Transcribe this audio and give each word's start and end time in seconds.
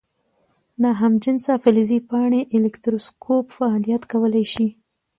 ناهمجنسه 0.81 1.53
فلزي 1.63 1.99
پاڼې 2.09 2.41
الکتروسکوپ 2.55 3.45
فعالیت 3.57 4.03
کولی 4.11 4.45
شي؟ 4.53 4.67